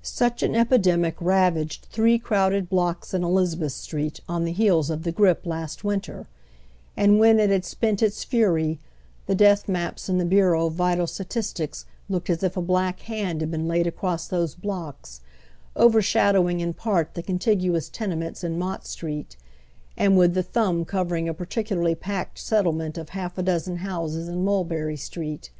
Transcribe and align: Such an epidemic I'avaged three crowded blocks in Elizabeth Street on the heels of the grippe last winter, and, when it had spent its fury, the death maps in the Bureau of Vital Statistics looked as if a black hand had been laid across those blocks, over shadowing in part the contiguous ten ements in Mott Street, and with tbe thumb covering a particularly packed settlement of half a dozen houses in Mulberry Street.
Such 0.00 0.44
an 0.44 0.54
epidemic 0.54 1.16
I'avaged 1.20 1.86
three 1.90 2.16
crowded 2.16 2.68
blocks 2.70 3.12
in 3.12 3.24
Elizabeth 3.24 3.72
Street 3.72 4.20
on 4.28 4.44
the 4.44 4.52
heels 4.52 4.90
of 4.90 5.02
the 5.02 5.10
grippe 5.10 5.44
last 5.44 5.82
winter, 5.82 6.28
and, 6.96 7.18
when 7.18 7.40
it 7.40 7.50
had 7.50 7.64
spent 7.64 8.00
its 8.00 8.22
fury, 8.22 8.78
the 9.26 9.34
death 9.34 9.68
maps 9.68 10.08
in 10.08 10.18
the 10.18 10.24
Bureau 10.24 10.66
of 10.66 10.74
Vital 10.74 11.08
Statistics 11.08 11.84
looked 12.08 12.30
as 12.30 12.44
if 12.44 12.56
a 12.56 12.62
black 12.62 13.00
hand 13.00 13.40
had 13.40 13.50
been 13.50 13.66
laid 13.66 13.88
across 13.88 14.28
those 14.28 14.54
blocks, 14.54 15.20
over 15.74 16.00
shadowing 16.00 16.60
in 16.60 16.74
part 16.74 17.14
the 17.14 17.20
contiguous 17.24 17.88
ten 17.88 18.12
ements 18.12 18.44
in 18.44 18.56
Mott 18.60 18.86
Street, 18.86 19.36
and 19.96 20.16
with 20.16 20.36
tbe 20.36 20.44
thumb 20.46 20.84
covering 20.84 21.28
a 21.28 21.34
particularly 21.34 21.96
packed 21.96 22.38
settlement 22.38 22.96
of 22.96 23.08
half 23.08 23.36
a 23.36 23.42
dozen 23.42 23.78
houses 23.78 24.28
in 24.28 24.44
Mulberry 24.44 24.96
Street. 24.96 25.50